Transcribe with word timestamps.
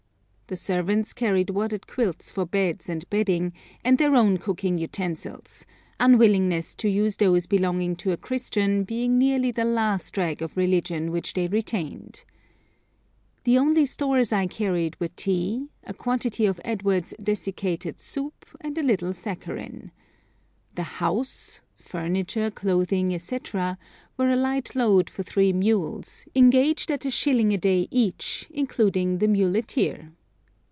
The 0.47 0.57
servants 0.57 1.13
carried 1.13 1.49
wadded 1.51 1.87
quilts 1.87 2.29
for 2.29 2.45
beds 2.45 2.89
and 2.89 3.09
bedding, 3.09 3.53
and 3.85 3.97
their 3.97 4.17
own 4.17 4.37
cooking 4.37 4.77
utensils, 4.77 5.65
unwillingness 5.97 6.75
to 6.75 6.89
use 6.89 7.15
those 7.15 7.45
belonging 7.47 7.95
to 8.03 8.11
a 8.11 8.17
Christian 8.17 8.83
being 8.83 9.17
nearly 9.17 9.51
the 9.51 9.63
last 9.63 10.17
rag 10.17 10.41
of 10.41 10.57
religion 10.57 11.09
which 11.09 11.35
they 11.35 11.47
retained. 11.47 12.25
The 13.45 13.57
only 13.57 13.85
stores 13.85 14.33
I 14.33 14.45
carried 14.47 14.99
were 14.99 15.07
tea, 15.07 15.69
a 15.85 15.93
quantity 15.93 16.45
of 16.45 16.59
Edwards' 16.65 17.13
desiccated 17.23 18.01
soup, 18.01 18.43
and 18.59 18.77
a 18.77 18.83
little 18.83 19.13
saccharin. 19.13 19.91
The 20.75 20.83
'house,' 20.99 21.61
furniture, 21.77 22.51
clothing, 22.51 23.17
&c., 23.17 23.37
were 24.17 24.29
a 24.29 24.35
light 24.35 24.75
load 24.75 25.09
for 25.09 25.23
three 25.23 25.53
mules, 25.53 26.25
engaged 26.35 26.91
at 26.91 27.05
a 27.05 27.09
shilling 27.09 27.53
a 27.53 27.57
day 27.57 27.87
each, 27.89 28.49
including 28.51 29.19
the 29.19 29.29
muleteer. 29.29 30.11